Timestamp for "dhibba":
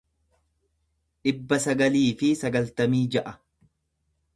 1.29-1.61